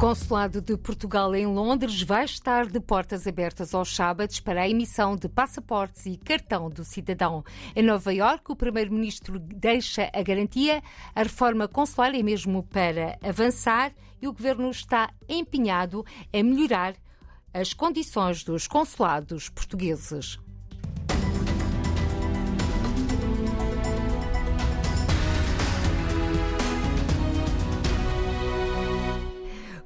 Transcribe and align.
Consulado 0.00 0.62
de 0.62 0.78
Portugal 0.78 1.34
em 1.34 1.44
Londres 1.44 2.00
vai 2.00 2.24
estar 2.24 2.64
de 2.64 2.80
portas 2.80 3.26
abertas 3.26 3.74
aos 3.74 3.94
sábados 3.94 4.40
para 4.40 4.62
a 4.62 4.68
emissão 4.68 5.14
de 5.14 5.28
passaportes 5.28 6.06
e 6.06 6.16
cartão 6.16 6.70
do 6.70 6.82
cidadão. 6.82 7.44
Em 7.76 7.82
Nova 7.82 8.10
Iorque, 8.10 8.50
o 8.50 8.56
primeiro-ministro 8.56 9.38
deixa 9.38 10.10
a 10.14 10.22
garantia. 10.22 10.82
A 11.14 11.22
reforma 11.22 11.68
consular 11.68 12.14
é 12.14 12.22
mesmo 12.22 12.62
para 12.62 13.18
avançar 13.22 13.92
e 14.22 14.26
o 14.26 14.32
governo 14.32 14.70
está 14.70 15.12
empenhado 15.28 16.02
em 16.32 16.44
melhorar 16.44 16.94
as 17.52 17.74
condições 17.74 18.42
dos 18.42 18.66
consulados 18.66 19.50
portugueses. 19.50 20.38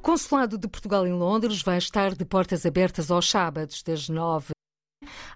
Consulado 0.04 0.58
de 0.58 0.68
Portugal 0.68 1.06
em 1.06 1.14
Londres 1.14 1.62
vai 1.62 1.78
estar 1.78 2.14
de 2.14 2.26
portas 2.26 2.66
abertas 2.66 3.10
aos 3.10 3.26
sábados, 3.26 3.82
das 3.82 4.06
9 4.06 4.53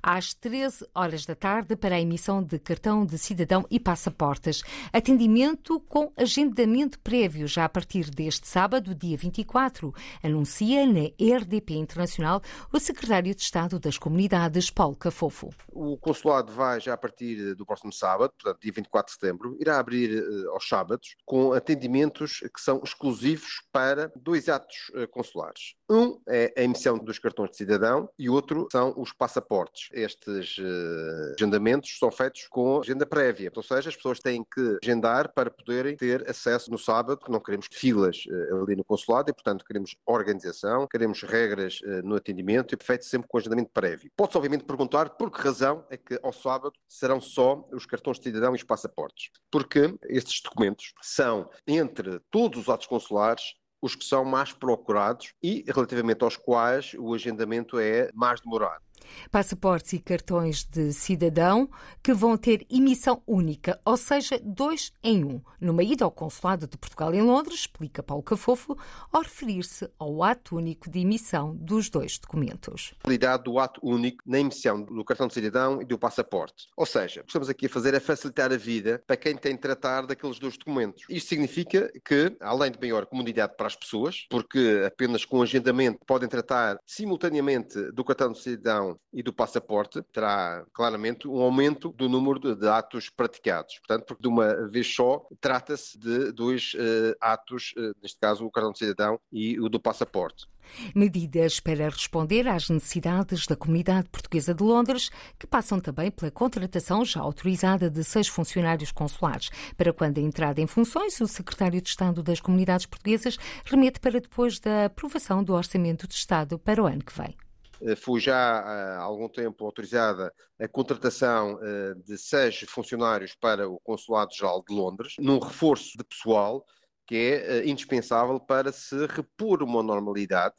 às 0.03 0.35
13 0.35 0.87
horas 0.95 1.27
da 1.27 1.35
tarde 1.35 1.77
para 1.77 1.97
a 1.97 2.01
emissão 2.01 2.43
de 2.43 2.59
cartão 2.59 3.05
de 3.05 3.19
cidadão 3.19 3.67
e 3.71 3.79
passaportes. 3.81 4.63
Atendimento 4.93 5.81
com 5.81 6.13
agendamento 6.17 6.99
prévio 7.01 7.47
já 7.47 7.65
a 7.65 7.69
partir 7.69 8.11
deste 8.11 8.47
sábado, 8.47 8.95
dia 8.95 9.17
24, 9.17 9.95
anuncia 10.23 10.87
na 10.87 11.09
RDP 11.19 11.75
Internacional 11.75 12.43
o 12.73 12.79
secretário 12.79 13.35
de 13.35 13.43
Estado 13.43 13.79
das 13.79 13.99
Comunidades, 13.99 14.71
Paulo 14.71 14.97
Cafofo. 14.97 15.51
O 15.69 15.97
consulado 15.97 16.53
vai 16.53 16.81
já 16.81 16.95
a 16.95 16.97
partir 16.97 17.55
do 17.55 17.67
próximo 17.67 17.93
sábado, 17.93 18.33
portanto, 18.33 18.63
dia 18.63 18.73
24 18.73 19.13
de 19.13 19.21
setembro, 19.21 19.57
irá 19.61 19.79
abrir 19.79 20.23
uh, 20.23 20.51
aos 20.51 20.69
sábados 20.69 21.17
com 21.25 21.53
atendimentos 21.53 22.41
que 22.55 22.61
são 22.61 22.81
exclusivos 22.83 23.63
para 23.73 24.11
dois 24.17 24.49
atos 24.49 24.91
uh, 24.95 25.09
consulares. 25.09 25.75
Um 25.91 26.21
é 26.29 26.53
a 26.57 26.63
emissão 26.63 26.99
dos 26.99 27.19
cartões 27.19 27.51
de 27.51 27.57
cidadão 27.57 28.09
e 28.19 28.29
outro 28.29 28.69
são 28.71 28.95
os 28.97 29.13
passaportes. 29.13 29.88
Estes 29.93 30.59
uh, 30.59 31.35
agendamentos 31.37 31.99
são 31.99 32.11
feitos 32.11 32.47
com 32.49 32.81
agenda 32.81 33.07
prévia, 33.07 33.51
ou 33.55 33.63
seja, 33.63 33.89
as 33.89 33.97
pessoas 33.97 34.19
têm 34.21 34.45
que 34.45 34.79
agendar 34.83 35.33
para 35.33 35.51
poderem 35.51 35.97
ter 35.97 36.29
acesso 36.29 36.71
no 36.71 36.79
sábado, 36.79 37.21
não 37.29 37.41
queremos 37.41 37.67
filas 37.73 38.25
uh, 38.27 38.63
ali 38.63 38.77
no 38.77 38.85
consulado 38.85 39.31
e, 39.31 39.33
portanto, 39.33 39.65
queremos 39.65 39.97
organização, 40.07 40.87
queremos 40.87 41.23
regras 41.23 41.81
uh, 41.81 42.07
no 42.07 42.17
atendimento 42.17 42.75
e 42.75 42.85
feito 42.85 43.05
sempre 43.05 43.29
com 43.29 43.39
agendamento 43.39 43.71
prévio. 43.73 44.11
Pode-se, 44.17 44.37
obviamente, 44.37 44.65
perguntar 44.65 45.11
por 45.11 45.31
que 45.31 45.41
razão 45.41 45.85
é 45.91 45.97
que 45.97 46.19
ao 46.23 46.33
sábado 46.33 46.75
serão 46.87 47.21
só 47.21 47.67
os 47.73 47.87
cartões 47.87 48.19
de 48.19 48.25
cidadão 48.25 48.55
e 48.55 48.57
os 48.57 48.63
passaportes. 48.63 49.31
Porque 49.51 49.95
estes 50.09 50.41
documentos 50.43 50.93
são, 51.03 51.49
entre 51.67 52.21
todos 52.31 52.61
os 52.61 52.69
atos 52.69 52.87
consulares, 52.87 53.55
os 53.81 53.95
que 53.95 54.05
são 54.05 54.25
mais 54.25 54.53
procurados 54.53 55.33
e 55.43 55.65
relativamente 55.69 56.25
aos 56.25 56.37
quais 56.37 56.95
o 56.99 57.15
agendamento 57.15 57.79
é 57.79 58.11
mais 58.13 58.41
demorado 58.41 58.88
passaportes 59.31 59.93
e 59.93 59.99
cartões 59.99 60.65
de 60.65 60.93
cidadão 60.93 61.69
que 62.03 62.13
vão 62.13 62.37
ter 62.37 62.67
emissão 62.71 63.23
única, 63.27 63.81
ou 63.85 63.97
seja, 63.97 64.41
dois 64.43 64.93
em 65.03 65.25
um. 65.25 65.41
Numa 65.61 65.83
ida 65.83 66.05
ao 66.05 66.11
Consulado 66.11 66.67
de 66.67 66.77
Portugal 66.77 67.15
em 67.15 67.23
Londres, 67.23 67.61
explica 67.61 68.03
Paulo 68.03 68.23
Cafofo, 68.23 68.77
ao 69.13 69.23
referir-se 69.23 69.89
ao 69.99 70.23
ato 70.23 70.57
único 70.57 70.91
de 70.91 71.01
emissão 71.01 71.55
dos 71.57 71.89
dois 71.91 72.19
documentos. 72.19 72.95
A 73.01 73.05
qualidade 73.05 73.45
do 73.45 73.59
ato 73.59 73.81
único 73.83 74.23
na 74.27 74.39
emissão 74.39 74.83
do 74.83 75.05
cartão 75.05 75.27
de 75.27 75.35
cidadão 75.35 75.81
e 75.81 75.85
do 75.85 75.99
passaporte. 75.99 76.69
Ou 76.77 76.87
seja, 76.87 77.21
o 77.21 77.25
que 77.25 77.31
estamos 77.31 77.49
aqui 77.49 77.67
a 77.67 77.69
fazer 77.69 77.95
é 77.95 78.01
facilitar 78.01 78.53
a 78.53 78.57
vida 78.57 79.03
para 79.07 79.17
quem 79.17 79.37
tem 79.37 79.55
de 79.55 79.61
tratar 79.61 80.07
daqueles 80.07 80.39
dois 80.39 80.57
documentos. 80.57 81.05
Isto 81.09 81.29
significa 81.29 81.91
que, 82.05 82.37
além 82.41 82.71
de 82.71 82.79
maior 82.81 83.07
comunidade 83.07 83.55
para 83.57 83.67
as 83.67 83.77
pessoas, 83.77 84.27
porque 84.31 84.83
apenas 84.87 85.25
com 85.25 85.43
agendamento 85.43 86.01
podem 86.07 86.29
tratar 86.29 86.79
simultaneamente 86.87 87.93
do 87.93 88.05
cartão 88.05 88.33
de 88.33 88.39
cidadão 88.39 88.98
e 89.13 89.23
do 89.23 89.33
passaporte, 89.33 90.03
terá 90.13 90.65
claramente 90.73 91.27
um 91.27 91.41
aumento 91.41 91.91
do 91.93 92.09
número 92.09 92.55
de, 92.55 92.69
atos 92.69 93.09
praticados. 93.09 93.79
Portanto, 93.79 94.05
porque 94.07 94.23
de 94.23 94.29
uma 94.29 94.69
vez 94.69 94.95
só 94.95 95.27
trata-se 95.41 95.99
de 95.99 96.33
dois 96.33 96.75
uh, 96.75 97.17
atos, 97.21 97.73
uh, 97.77 97.95
neste 98.03 98.19
caso 98.19 98.45
o 98.45 98.51
cartão 98.51 98.73
de 98.73 98.79
cidadão 98.79 99.19
e 99.33 99.59
o 99.59 99.69
do 99.69 99.81
passaporte. 99.81 100.47
Medidas 100.95 101.61
para 101.61 101.89
responder 101.89 102.47
às 102.47 102.69
necessidades 102.69 103.47
da 103.47 103.57
comunidade 103.57 104.09
portuguesa 104.11 104.55
de 104.55 104.63
Londres, 104.63 105.11
que 105.39 105.47
passam 105.47 105.81
também 105.81 106.11
pela 106.11 106.31
contratação 106.31 107.05
já 107.05 107.21
autorizada 107.21 107.89
de 107.91 108.05
seis 108.05 108.29
funcionários 108.29 108.93
consulares. 108.93 109.49
Para 109.77 109.93
quando 109.93 110.19
a 110.19 110.21
entrada 110.23 110.61
em 110.61 110.67
funções, 110.67 111.19
o 111.21 111.27
secretário 111.27 111.81
de 111.81 111.89
Estado 111.89 112.23
das 112.23 112.41
Comunidades 112.41 112.85
Portuguesas 112.85 113.39
remete 113.65 113.99
para 113.99 114.21
depois 114.21 114.61
da 114.61 114.85
aprovação 114.87 115.43
do 115.43 115.55
Orçamento 115.55 116.07
de 116.07 116.15
Estado 116.15 116.59
para 116.59 116.83
o 116.83 116.87
ano 116.87 117.03
que 117.03 117.17
vem. 117.17 117.35
Eh, 117.83 117.97
foi 117.97 118.21
já 118.21 118.37
há 118.37 118.99
algum 119.01 119.29
tempo 119.29 119.65
autorizada 119.65 120.33
a 120.61 120.69
contratação 120.69 121.59
eh, 121.63 121.95
de 122.05 122.19
seis 122.19 122.61
funcionários 122.69 123.35
para 123.35 123.69
o 123.69 123.79
Consulado-Geral 123.81 124.65
de 124.69 124.75
Londres, 124.75 125.15
num 125.19 125.39
reforço 125.39 125.97
de 125.97 126.05
pessoal 126.05 126.65
que 127.07 127.15
é 127.17 127.59
eh, 127.59 127.69
indispensável 127.69 128.39
para 128.41 128.73
se 128.73 129.07
repor 129.07 129.63
uma 129.63 129.83
normalidade, 129.83 130.55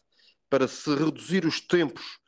para 0.50 0.68
se 0.68 0.94
reduzir 0.96 1.46
os 1.46 1.62
tempos 1.62 2.20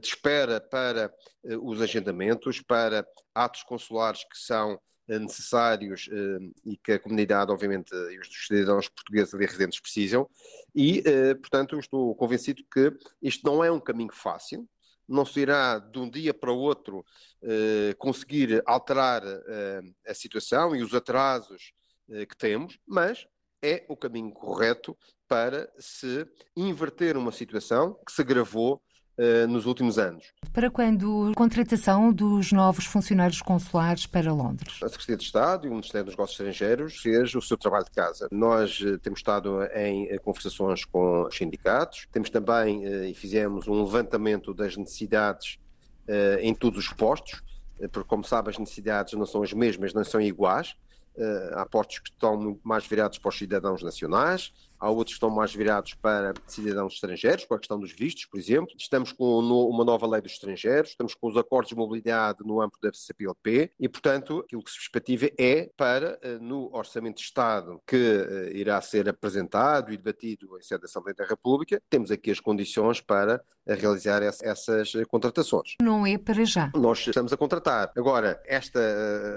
de 0.00 0.08
espera 0.08 0.60
para 0.60 1.14
os 1.62 1.80
agendamentos, 1.80 2.60
para 2.60 3.06
atos 3.32 3.62
consulares 3.62 4.24
que 4.24 4.36
são 4.36 4.72
eh, 4.72 4.78
necessários 5.08 6.08
eh, 6.10 6.38
e 6.64 6.76
que 6.76 6.92
a 6.92 6.98
comunidade, 6.98 7.52
obviamente, 7.52 7.94
e 7.94 8.18
os 8.18 8.28
cidadãos 8.46 8.88
portugueses 8.88 9.34
ali 9.34 9.46
residentes 9.46 9.80
precisam. 9.80 10.28
E, 10.74 11.02
eh, 11.04 11.34
portanto, 11.34 11.78
estou 11.78 12.14
convencido 12.14 12.62
que 12.72 12.92
isto 13.22 13.44
não 13.44 13.62
é 13.62 13.70
um 13.70 13.80
caminho 13.80 14.12
fácil, 14.12 14.68
não 15.06 15.24
se 15.24 15.40
irá 15.40 15.78
de 15.78 15.98
um 15.98 16.08
dia 16.08 16.32
para 16.32 16.50
o 16.50 16.58
outro 16.58 17.04
conseguir 17.98 18.62
alterar 18.64 19.22
a 20.08 20.14
situação 20.14 20.74
e 20.74 20.82
os 20.82 20.94
atrasos 20.94 21.74
que 22.08 22.34
temos, 22.34 22.78
mas 22.86 23.26
é 23.62 23.84
o 23.86 23.94
caminho 23.98 24.32
correto 24.32 24.96
para 25.28 25.70
se 25.78 26.26
inverter 26.56 27.18
uma 27.18 27.32
situação 27.32 28.00
que 28.06 28.12
se 28.12 28.22
agravou 28.22 28.82
nos 29.48 29.64
últimos 29.66 29.98
anos. 29.98 30.24
Para 30.52 30.70
quando 30.70 31.30
a 31.30 31.34
contratação 31.34 32.12
dos 32.12 32.52
novos 32.52 32.84
funcionários 32.84 33.40
consulares 33.40 34.06
para 34.06 34.32
Londres? 34.32 34.80
A 34.82 34.88
Secretaria 34.88 35.16
de 35.16 35.24
Estado 35.24 35.66
e 35.66 35.68
o 35.68 35.72
Ministério 35.72 36.04
dos 36.06 36.14
Negócios 36.14 36.38
Estrangeiros 36.38 36.96
fez 36.98 37.34
o 37.34 37.40
seu 37.40 37.56
trabalho 37.56 37.84
de 37.84 37.90
casa. 37.90 38.28
Nós 38.30 38.80
uh, 38.80 38.98
temos 38.98 39.20
estado 39.20 39.62
em 39.74 40.14
uh, 40.14 40.20
conversações 40.20 40.84
com 40.84 41.24
os 41.24 41.36
sindicatos, 41.36 42.06
temos 42.12 42.30
também 42.30 42.84
e 43.08 43.14
fizemos 43.14 43.68
um 43.68 43.84
levantamento 43.84 44.52
das 44.52 44.76
necessidades 44.76 45.58
em 46.40 46.54
todos 46.54 46.78
os 46.86 46.92
postos, 46.92 47.42
porque, 47.90 48.06
como 48.06 48.22
sabe, 48.24 48.50
as 48.50 48.58
necessidades 48.58 49.14
não 49.14 49.24
são 49.24 49.42
as 49.42 49.52
mesmas, 49.52 49.94
não 49.94 50.04
são 50.04 50.20
iguais. 50.20 50.76
há 51.54 51.64
postos 51.64 52.00
que 52.00 52.10
estão 52.10 52.58
mais 52.62 52.86
virados 52.86 53.18
para 53.18 53.30
os 53.30 53.38
cidadãos 53.38 53.82
nacionais, 53.82 54.52
há 54.78 54.90
outros 54.90 55.14
que 55.14 55.16
estão 55.16 55.30
mais 55.30 55.54
virados 55.54 55.94
para 55.94 56.34
cidadãos 56.46 56.94
estrangeiros, 56.94 57.44
com 57.44 57.54
a 57.54 57.58
questão 57.58 57.78
dos 57.78 57.92
vistos, 57.92 58.26
por 58.26 58.38
exemplo. 58.38 58.74
Estamos 58.78 59.12
com 59.12 59.38
uma 59.38 59.84
nova 59.84 60.06
lei 60.06 60.20
dos 60.20 60.32
estrangeiros, 60.32 60.90
estamos 60.90 61.14
com 61.14 61.28
os 61.28 61.36
acordos 61.36 61.70
de 61.70 61.76
mobilidade 61.76 62.38
no 62.44 62.60
âmbito 62.60 62.80
da 62.82 62.92
CPLP 62.92 63.70
e, 63.78 63.88
portanto, 63.88 64.40
aquilo 64.40 64.62
que 64.62 64.70
se 64.70 64.78
perspectiva 64.78 65.30
é 65.38 65.70
para, 65.76 66.18
eh, 66.22 66.38
no 66.38 66.74
Orçamento 66.74 67.16
de 67.16 67.22
Estado 67.22 67.80
que 67.86 67.96
eh, 67.96 68.52
irá 68.54 68.80
ser 68.80 69.08
apresentado 69.08 69.92
e 69.92 69.96
debatido 69.96 70.58
em 70.58 70.62
sede 70.62 70.82
da 70.82 70.86
Assembleia 70.86 71.14
da 71.14 71.24
República, 71.24 71.80
temos 71.88 72.10
aqui 72.10 72.30
as 72.30 72.40
condições 72.40 73.00
para 73.00 73.42
eh, 73.66 73.74
realizar 73.74 74.22
essas 74.22 74.92
contratações. 75.08 75.76
Não 75.80 76.06
é 76.06 76.18
para 76.18 76.44
já. 76.44 76.70
Nós 76.74 77.06
estamos 77.06 77.32
a 77.32 77.36
contratar. 77.36 77.92
Agora, 77.96 78.40
esta 78.46 78.80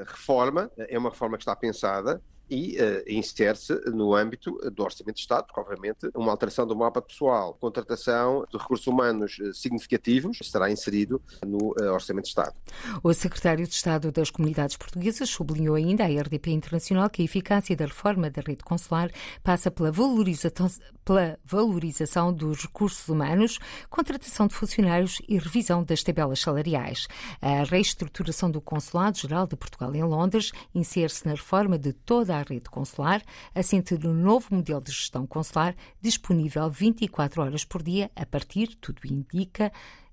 reforma 0.07 0.71
é 0.77 0.97
uma 0.97 1.09
reforma 1.09 1.37
que 1.37 1.43
está 1.43 1.55
pensada 1.55 2.21
e 2.49 2.77
uh, 2.77 3.03
insere-se 3.07 3.73
no 3.91 4.15
âmbito 4.15 4.51
do 4.71 4.83
Orçamento 4.83 5.15
de 5.15 5.21
Estado, 5.21 5.45
porque, 5.45 5.59
obviamente, 5.59 6.09
uma 6.15 6.31
alteração 6.31 6.65
do 6.65 6.75
mapa 6.75 7.01
pessoal, 7.01 7.53
contratação 7.59 8.45
de 8.51 8.57
recursos 8.57 8.87
humanos 8.87 9.37
eh, 9.41 9.51
significativos, 9.53 10.39
será 10.43 10.71
inserido 10.71 11.21
no 11.45 11.71
uh, 11.71 11.93
Orçamento 11.93 12.23
de 12.23 12.29
Estado. 12.29 12.55
O 13.03 13.13
secretário 13.13 13.65
de 13.67 13.73
Estado 13.73 14.11
das 14.11 14.29
Comunidades 14.29 14.77
Portuguesas 14.77 15.29
sublinhou 15.29 15.75
ainda 15.75 16.03
à 16.03 16.07
RDP 16.07 16.51
Internacional 16.51 17.09
que 17.09 17.21
a 17.21 17.25
eficácia 17.25 17.75
da 17.75 17.85
reforma 17.85 18.29
da 18.29 18.41
rede 18.41 18.63
consular 18.63 19.11
passa 19.43 19.69
pela 19.69 19.91
valorização, 19.91 20.69
pela 21.03 21.37
valorização 21.43 22.33
dos 22.33 22.63
recursos 22.63 23.07
humanos, 23.07 23.59
contratação 23.89 24.47
de 24.47 24.55
funcionários 24.55 25.21
e 25.27 25.37
revisão 25.37 25.83
das 25.83 26.03
tabelas 26.03 26.39
salariais. 26.39 27.07
A 27.41 27.63
reestruturação 27.63 28.49
do 28.49 28.61
Consulado-Geral 28.61 29.47
de 29.47 29.55
Portugal 29.55 29.93
em 29.95 30.03
Londres 30.03 30.51
insere-se 30.73 31.25
na 31.25 31.33
reforma 31.33 31.77
de 31.77 31.93
toda 31.93 32.36
a 32.36 32.36
à 32.37 32.43
rede 32.43 32.69
consular, 32.69 33.21
assente 33.53 33.97
no 33.97 34.13
novo 34.13 34.47
modelo 34.55 34.81
de 34.81 34.91
gestão 34.91 35.25
consular, 35.27 35.75
disponível 36.01 36.69
24 36.69 37.41
horas 37.41 37.65
por 37.65 37.83
dia, 37.83 38.11
a 38.15 38.25
partir, 38.25 38.75
tudo 38.75 39.01
indica, 39.05 39.71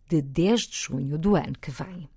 de 0.09 0.21
10 0.21 0.61
de 0.61 0.77
junho 0.77 1.19
do 1.19 1.37
ano 1.37 1.55
que 1.61 1.71
vem. 1.71 2.09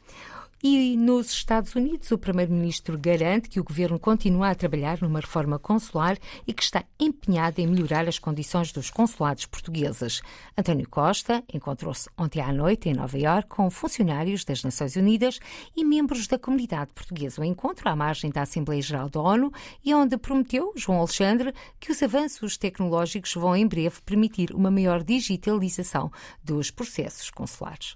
E 0.64 0.98
nos 0.98 1.30
Estados 1.30 1.76
Unidos, 1.76 2.10
o 2.10 2.18
Primeiro-Ministro 2.18 2.98
garante 2.98 3.48
que 3.48 3.60
o 3.60 3.64
governo 3.64 4.00
continua 4.00 4.50
a 4.50 4.56
trabalhar 4.56 5.00
numa 5.02 5.20
reforma 5.20 5.60
consular 5.60 6.18
e 6.48 6.54
que 6.54 6.64
está 6.64 6.84
empenhado 7.00 7.62
em 7.62 7.68
melhorar 7.68 8.08
as 8.08 8.18
condições 8.18 8.72
dos 8.72 8.90
consulados 8.90 9.46
portugueses. 9.46 10.20
António 10.58 10.90
Costa 10.90 11.44
encontrou-se 11.54 12.10
ontem 12.18 12.42
à 12.42 12.52
noite 12.52 12.90
em 12.90 12.94
Nova 12.96 13.18
Iorque 13.20 13.50
com 13.50 13.70
funcionários 13.70 14.44
das 14.44 14.64
Nações 14.64 14.96
Unidas 14.96 15.40
e 15.76 15.86
membros 15.86 16.26
da 16.26 16.40
comunidade 16.40 16.92
portuguesa. 16.92 17.42
O 17.42 17.46
encontro 17.46 17.88
à 17.88 17.96
margem 17.96 18.32
da 18.32 18.42
Assembleia 18.42 18.82
Geral 18.82 19.10
da 19.10 19.22
ONU 19.22 19.52
e 19.86 19.94
onde 19.94 20.18
prometeu 20.18 20.74
João 20.76 20.98
Alexandre 21.00 21.54
que 21.80 21.92
os 21.92 22.02
avanços 22.02 22.58
tecnológicos 22.58 23.36
vão 23.36 23.56
em 23.56 23.68
breve 23.68 24.02
permitir 24.04 24.52
uma 24.54 24.72
maior 24.72 25.04
digitalização 25.04 26.12
dos 26.44 26.72
processos 26.72 27.30
consulares. 27.30 27.96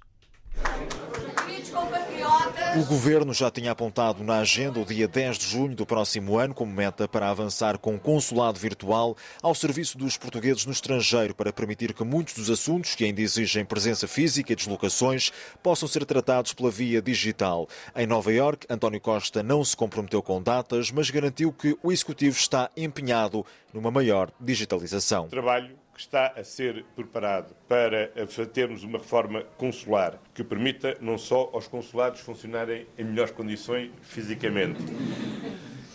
O 2.74 2.86
governo 2.86 3.34
já 3.34 3.52
tinha 3.52 3.72
apontado 3.72 4.24
na 4.24 4.38
agenda 4.38 4.80
o 4.80 4.86
dia 4.86 5.06
10 5.06 5.38
de 5.38 5.46
junho 5.46 5.76
do 5.76 5.86
próximo 5.86 6.38
ano 6.38 6.54
como 6.54 6.72
meta 6.72 7.06
para 7.06 7.30
avançar 7.30 7.78
com 7.78 8.00
consulado 8.00 8.58
virtual 8.58 9.18
ao 9.42 9.54
serviço 9.54 9.98
dos 9.98 10.16
portugueses 10.16 10.66
no 10.66 10.72
estrangeiro 10.72 11.36
para 11.36 11.52
permitir 11.52 11.94
que 11.94 12.06
muitos 12.06 12.34
dos 12.34 12.50
assuntos 12.50 12.96
que 12.96 13.04
ainda 13.04 13.20
exigem 13.20 13.66
presença 13.66 14.08
física 14.08 14.54
e 14.54 14.56
deslocações 14.56 15.34
possam 15.62 15.86
ser 15.86 16.06
tratados 16.06 16.54
pela 16.54 16.72
via 16.72 17.02
digital. 17.02 17.68
Em 17.94 18.08
Nova 18.08 18.32
Iorque, 18.32 18.68
António 18.70 19.02
Costa 19.02 19.44
não 19.44 19.66
se 19.66 19.76
comprometeu 19.76 20.24
com 20.24 20.42
datas, 20.42 20.92
mas 20.92 21.10
garantiu 21.10 21.52
que 21.52 21.78
o 21.84 21.92
executivo 21.92 22.38
está 22.38 22.70
empenhado 22.78 23.46
numa 23.74 23.92
maior 23.92 24.32
digitalização. 24.40 25.28
Trabalho 25.28 25.81
que 25.94 26.00
está 26.00 26.28
a 26.28 26.44
ser 26.44 26.86
preparado 26.96 27.56
para 27.68 28.12
termos 28.54 28.84
uma 28.84 28.98
reforma 28.98 29.44
consular 29.58 30.20
que 30.34 30.44
permita 30.44 30.98
não 31.02 31.18
só 31.18 31.50
aos 31.54 31.68
consulados 31.68 32.22
funcionarem 32.22 32.88
em 32.98 33.04
melhores 33.04 33.32
condições 33.32 33.92
fisicamente, 34.02 34.82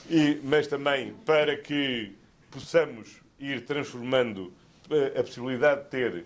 e, 0.08 0.40
mas 0.44 0.66
também 0.66 1.14
para 1.24 1.56
que 1.56 2.12
possamos 2.50 3.20
ir 3.38 3.64
transformando 3.64 4.52
eh, 4.90 5.18
a 5.18 5.22
possibilidade 5.22 5.84
de 5.84 5.88
ter 5.88 6.24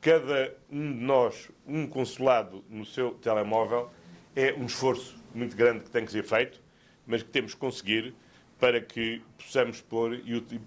cada 0.00 0.56
um 0.70 0.92
de 0.92 0.98
nós 0.98 1.50
um 1.66 1.86
consulado 1.86 2.64
no 2.70 2.84
seu 2.86 3.12
telemóvel 3.12 3.90
é 4.34 4.54
um 4.54 4.64
esforço 4.64 5.16
muito 5.34 5.54
grande 5.54 5.84
que 5.84 5.90
tem 5.90 6.04
que 6.04 6.12
ser 6.12 6.24
feito, 6.24 6.60
mas 7.06 7.22
que 7.22 7.28
temos 7.28 7.54
que 7.54 7.60
conseguir 7.60 8.14
para 8.58 8.80
que 8.80 9.22
possamos 9.36 9.80
pôr 9.80 10.20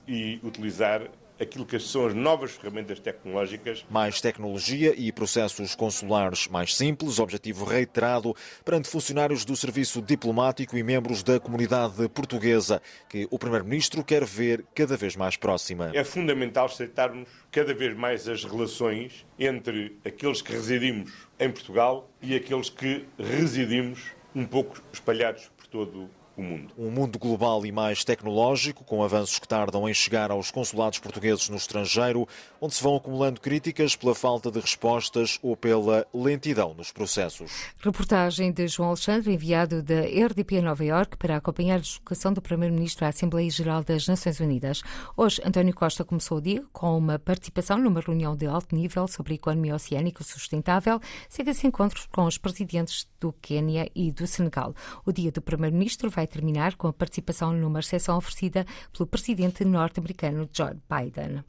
e 0.07 0.39
utilizar 0.43 1.09
aquilo 1.39 1.65
que 1.65 1.80
são 1.80 2.06
as 2.07 2.13
novas 2.13 2.51
ferramentas 2.51 3.00
tecnológicas. 3.00 3.85
Mais 3.89 4.21
tecnologia 4.21 4.94
e 4.97 5.12
processos 5.12 5.75
consulares 5.75 6.47
mais 6.47 6.75
simples, 6.75 7.19
objetivo 7.19 7.65
reiterado 7.65 8.35
perante 8.63 8.88
funcionários 8.89 9.45
do 9.45 9.56
serviço 9.56 10.01
diplomático 10.01 10.77
e 10.77 10.83
membros 10.83 11.24
da 11.24 11.39
comunidade 11.39 12.07
portuguesa, 12.09 12.81
que 13.09 13.27
o 13.30 13.39
Primeiro-Ministro 13.39 14.03
quer 14.03 14.24
ver 14.25 14.65
cada 14.74 14.95
vez 14.95 15.15
mais 15.15 15.35
próxima. 15.38 15.91
É 15.94 16.03
fundamental 16.03 16.65
aceitarmos 16.65 17.27
cada 17.51 17.74
vez 17.74 17.95
mais 17.95 18.27
as 18.27 18.44
relações 18.44 19.25
entre 19.38 19.97
aqueles 20.06 20.41
que 20.41 20.51
residimos 20.51 21.12
em 21.39 21.51
Portugal 21.51 22.09
e 22.21 22.36
aqueles 22.36 22.69
que 22.69 23.06
residimos 23.18 24.12
um 24.36 24.45
pouco 24.45 24.81
espalhados 24.91 25.51
por 25.56 25.68
todo 25.68 26.03
o 26.03 26.09
o 26.35 26.41
mundo. 26.41 26.74
Um 26.77 26.89
mundo 26.89 27.19
global 27.19 27.65
e 27.65 27.71
mais 27.71 28.03
tecnológico, 28.03 28.83
com 28.83 29.03
avanços 29.03 29.39
que 29.39 29.47
tardam 29.47 29.88
em 29.88 29.94
chegar 29.94 30.31
aos 30.31 30.51
consulados 30.51 31.00
portugueses 31.00 31.50
no 31.50 31.57
estrangeiro, 31.57 32.27
onde 32.59 32.74
se 32.74 32.83
vão 32.83 32.95
acumulando 32.95 33.39
críticas 33.39 33.95
pela 33.95 34.15
falta 34.15 34.51
de 34.51 34.59
respostas 34.59 35.39
ou 35.41 35.56
pela 35.56 36.06
lentidão 36.13 36.74
nos 36.74 36.91
processos. 36.91 37.51
Reportagem 37.80 38.51
de 38.51 38.68
João 38.68 38.89
Alexandre, 38.89 39.33
enviado 39.33 39.83
da 39.83 40.01
RDP 40.01 40.62
Nova 40.62 40.83
Iorque 40.83 41.18
para 41.18 41.38
acompanhar 41.38 41.75
a 41.75 41.80
deslocação 41.80 42.33
do 42.33 42.41
Primeiro-Ministro 42.41 43.06
à 43.06 43.09
Assembleia 43.09 43.50
Geral 43.50 43.83
das 43.83 44.07
Nações 44.07 44.39
Unidas. 44.39 44.81
Hoje, 45.15 45.41
António 45.45 45.74
Costa 45.74 46.03
começou 46.03 46.38
o 46.38 46.41
dia 46.41 46.63
com 46.71 46.97
uma 46.97 47.19
participação 47.19 47.77
numa 47.77 48.00
reunião 48.00 48.36
de 48.36 48.45
alto 48.45 48.75
nível 48.75 49.07
sobre 49.07 49.33
a 49.33 49.36
economia 49.36 49.75
oceânica 49.75 50.24
sustentável, 50.24 51.00
segue-se 51.29 51.68
encontros 51.68 52.07
com 52.12 52.25
os 52.25 52.38
presidentes 52.38 53.07
do 53.19 53.33
Quênia 53.33 53.89
e 53.95 54.12
do 54.12 54.27
Senegal. 54.27 54.74
O 55.06 55.12
dia 55.12 55.31
do 55.31 55.41
Primeiro-Ministro 55.41 56.09
vai 56.09 56.22
vai 56.23 56.27
terminar 56.27 56.75
com 56.75 56.87
a 56.87 56.93
participação 56.93 57.53
numa 57.53 57.79
recepção 57.79 58.17
oferecida 58.17 58.65
pelo 58.91 59.07
presidente 59.07 59.65
norte-americano 59.65 60.49
Joe 60.51 60.77
Biden. 60.89 61.43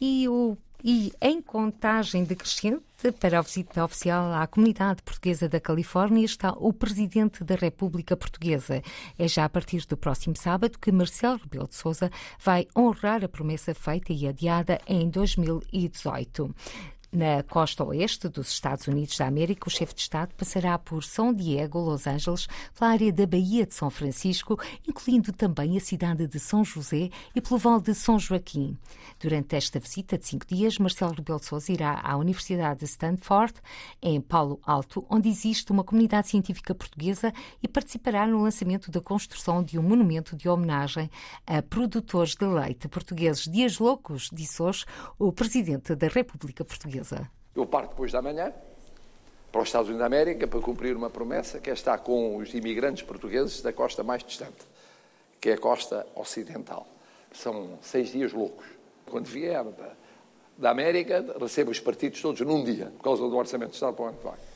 E 0.00 0.28
o 0.28 0.56
e 0.84 1.12
em 1.20 1.40
contagem 1.40 2.24
decrescente 2.24 2.82
para 3.20 3.38
a 3.38 3.42
visita 3.42 3.84
oficial 3.84 4.32
à 4.32 4.44
comunidade 4.48 5.00
portuguesa 5.04 5.48
da 5.48 5.60
Califórnia 5.60 6.24
está 6.24 6.50
o 6.58 6.72
Presidente 6.72 7.44
da 7.44 7.54
República 7.54 8.16
Portuguesa. 8.16 8.82
É 9.16 9.28
já 9.28 9.44
a 9.44 9.48
partir 9.48 9.86
do 9.86 9.96
próximo 9.96 10.36
sábado 10.36 10.80
que 10.80 10.90
Marcelo 10.90 11.38
Rebelo 11.40 11.68
de 11.68 11.76
Sousa 11.76 12.10
vai 12.44 12.66
honrar 12.76 13.22
a 13.22 13.28
promessa 13.28 13.72
feita 13.76 14.12
e 14.12 14.26
adiada 14.26 14.80
em 14.88 15.08
2018. 15.08 16.52
Na 17.14 17.42
costa 17.42 17.84
oeste 17.84 18.26
dos 18.26 18.48
Estados 18.48 18.88
Unidos 18.88 19.18
da 19.18 19.26
América, 19.26 19.68
o 19.68 19.70
chefe 19.70 19.94
de 19.94 20.00
Estado 20.00 20.34
passará 20.34 20.78
por 20.78 21.04
São 21.04 21.30
Diego, 21.30 21.78
Los 21.78 22.06
Angeles, 22.06 22.48
pela 22.74 22.90
área 22.90 23.12
da 23.12 23.26
Baía 23.26 23.66
de 23.66 23.74
São 23.74 23.90
Francisco, 23.90 24.58
incluindo 24.88 25.30
também 25.30 25.76
a 25.76 25.80
cidade 25.80 26.26
de 26.26 26.40
São 26.40 26.64
José 26.64 27.10
e 27.34 27.40
pelo 27.42 27.58
Vale 27.58 27.82
de 27.82 27.94
São 27.94 28.18
Joaquim. 28.18 28.78
Durante 29.20 29.54
esta 29.54 29.78
visita 29.78 30.16
de 30.16 30.26
cinco 30.26 30.46
dias, 30.46 30.78
Marcelo 30.78 31.12
Rebelo 31.12 31.38
de 31.38 31.44
Sousa 31.44 31.70
irá 31.70 32.00
à 32.02 32.16
Universidade 32.16 32.80
de 32.80 32.86
Stanford, 32.86 33.52
em 34.00 34.18
Palo 34.18 34.58
Alto, 34.64 35.04
onde 35.10 35.28
existe 35.28 35.70
uma 35.70 35.84
comunidade 35.84 36.28
científica 36.28 36.74
portuguesa 36.74 37.30
e 37.62 37.68
participará 37.68 38.26
no 38.26 38.42
lançamento 38.42 38.90
da 38.90 39.02
construção 39.02 39.62
de 39.62 39.78
um 39.78 39.82
monumento 39.82 40.34
de 40.34 40.48
homenagem 40.48 41.10
a 41.46 41.60
produtores 41.60 42.34
de 42.34 42.46
leite 42.46 42.88
portugueses. 42.88 43.44
Dias 43.44 43.78
loucos, 43.78 44.30
disse 44.32 44.62
hoje 44.62 44.86
o 45.18 45.30
Presidente 45.30 45.94
da 45.94 46.08
República 46.08 46.64
Portuguesa 46.64 47.01
portuguesa. 47.02 47.30
Eu 47.54 47.66
parto 47.66 47.90
depois 47.90 48.12
da 48.12 48.22
manhã 48.22 48.52
para 49.50 49.60
os 49.60 49.68
Estados 49.68 49.88
Unidos 49.88 50.00
da 50.00 50.06
América 50.06 50.46
para 50.46 50.60
cumprir 50.60 50.96
uma 50.96 51.10
promessa 51.10 51.60
que 51.60 51.68
é 51.68 51.72
estar 51.72 51.98
com 51.98 52.36
os 52.36 52.54
imigrantes 52.54 53.02
portugueses 53.02 53.60
da 53.60 53.72
costa 53.72 54.02
mais 54.02 54.24
distante, 54.24 54.66
que 55.40 55.50
é 55.50 55.52
a 55.54 55.58
costa 55.58 56.06
ocidental. 56.14 56.86
São 57.32 57.78
seis 57.82 58.10
dias 58.10 58.32
loucos. 58.32 58.66
Quando 59.10 59.26
vier 59.26 59.62
da, 60.56 60.70
América, 60.70 61.24
recebo 61.38 61.70
os 61.70 61.80
partidos 61.80 62.20
todos 62.22 62.40
num 62.40 62.64
dia, 62.64 62.86
por 62.96 63.02
causa 63.02 63.22
do 63.22 63.36
Orçamento 63.36 63.70
de 63.70 63.74
Estado 63.76 63.94
para 63.94 64.04
o 64.04 64.08
ano 64.08 64.18
que 64.18 64.24
vai. 64.24 64.51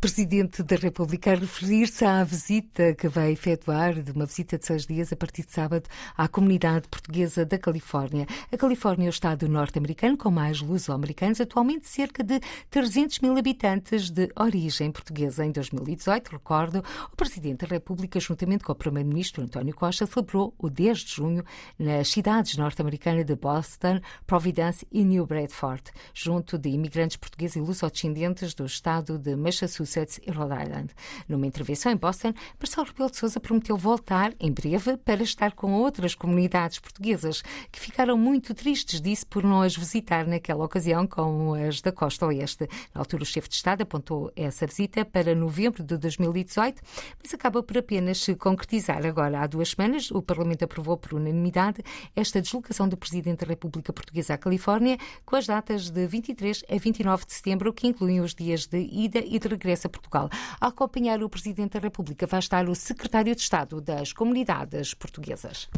Presidente 0.00 0.62
da 0.62 0.76
República, 0.76 1.32
a 1.32 1.34
referir-se 1.34 2.04
à 2.04 2.22
visita 2.24 2.94
que 2.94 3.08
vai 3.08 3.32
efetuar, 3.32 3.94
de 3.94 4.12
uma 4.12 4.26
visita 4.26 4.56
de 4.58 4.64
seis 4.64 4.86
dias 4.86 5.12
a 5.12 5.16
partir 5.16 5.44
de 5.44 5.52
sábado, 5.52 5.88
à 6.16 6.28
comunidade 6.28 6.88
portuguesa 6.88 7.44
da 7.44 7.58
Califórnia. 7.58 8.26
A 8.50 8.56
Califórnia 8.56 9.06
é 9.06 9.08
o 9.08 9.10
estado 9.10 9.48
norte-americano 9.48 10.16
com 10.16 10.30
mais 10.30 10.60
luso-americanos, 10.60 11.40
atualmente 11.40 11.88
cerca 11.88 12.22
de 12.22 12.40
300 12.70 13.20
mil 13.20 13.36
habitantes 13.36 14.10
de 14.10 14.30
origem 14.38 14.90
portuguesa. 14.90 15.44
Em 15.44 15.52
2018, 15.52 16.28
recordo, 16.28 16.82
o 17.12 17.16
Presidente 17.16 17.66
da 17.66 17.74
República, 17.74 18.18
juntamente 18.20 18.64
com 18.64 18.72
o 18.72 18.76
Primeiro-Ministro 18.76 19.42
António 19.42 19.74
Costa, 19.74 20.06
celebrou 20.06 20.54
o 20.58 20.70
10 20.70 20.98
de 20.98 21.12
junho 21.12 21.44
nas 21.78 22.08
cidades 22.08 22.56
norte-americanas 22.56 23.24
de 23.24 23.36
Boston, 23.36 24.00
Providence 24.26 24.86
e 24.90 25.04
New 25.04 25.26
Bradford, 25.26 25.82
junto 26.14 26.56
de 26.56 26.70
imigrantes 26.70 27.16
portugueses 27.16 27.56
e 27.56 27.60
luso-descendentes 27.60 28.54
do 28.54 28.64
estado 28.64 29.18
de 29.18 29.36
Massachusetts 29.36 29.55
Massachusetts 29.60 30.20
e 30.26 30.30
Rhode 30.30 30.62
Island. 30.62 30.94
Numa 31.28 31.46
intervenção 31.46 31.90
em 31.90 31.96
Boston, 31.96 32.32
Marcelo 32.60 32.86
Rebelo 32.86 33.10
de 33.10 33.16
Sousa 33.16 33.40
prometeu 33.40 33.76
voltar 33.76 34.34
em 34.38 34.52
breve 34.52 34.96
para 34.98 35.22
estar 35.22 35.52
com 35.52 35.72
outras 35.72 36.14
comunidades 36.14 36.78
portuguesas 36.78 37.42
que 37.72 37.80
ficaram 37.80 38.16
muito 38.18 38.54
tristes 38.54 39.00
disso 39.00 39.26
por 39.26 39.42
não 39.42 39.62
as 39.62 39.76
visitar 39.76 40.26
naquela 40.26 40.64
ocasião, 40.64 41.06
como 41.06 41.54
as 41.54 41.80
da 41.80 41.92
Costa 41.92 42.26
Oeste. 42.26 42.68
Na 42.94 43.00
altura, 43.00 43.22
o 43.22 43.26
chefe 43.26 43.48
de 43.48 43.54
Estado 43.54 43.82
apontou 43.82 44.30
essa 44.36 44.66
visita 44.66 45.04
para 45.04 45.34
novembro 45.34 45.82
de 45.82 45.96
2018, 45.96 46.82
mas 47.22 47.32
acaba 47.32 47.62
por 47.62 47.78
apenas 47.78 48.18
se 48.18 48.34
concretizar. 48.34 49.04
Agora, 49.06 49.40
há 49.40 49.46
duas 49.46 49.70
semanas, 49.70 50.10
o 50.10 50.22
Parlamento 50.22 50.64
aprovou 50.64 50.96
por 50.96 51.14
unanimidade 51.14 51.82
esta 52.14 52.40
deslocação 52.40 52.88
do 52.88 52.96
Presidente 52.96 53.40
da 53.40 53.46
República 53.46 53.92
Portuguesa 53.92 54.34
à 54.34 54.38
Califórnia, 54.38 54.98
com 55.24 55.36
as 55.36 55.46
datas 55.46 55.90
de 55.90 56.06
23 56.06 56.64
a 56.68 56.76
29 56.76 57.26
de 57.26 57.32
setembro, 57.32 57.72
que 57.72 57.86
incluem 57.86 58.20
os 58.20 58.34
dias 58.34 58.66
de 58.66 58.78
ida 58.78 59.18
e 59.18 59.38
de 59.38 59.45
de 59.48 59.54
regresso 59.54 59.86
a 59.86 59.90
Portugal. 59.90 60.28
A 60.60 60.66
acompanhar 60.68 61.22
o 61.22 61.28
Presidente 61.28 61.72
da 61.72 61.80
República 61.80 62.26
vai 62.26 62.40
estar 62.40 62.68
o 62.68 62.74
Secretário 62.74 63.34
de 63.34 63.40
Estado 63.40 63.80
das 63.80 64.12
Comunidades 64.12 64.94
Portuguesas. 64.94 65.68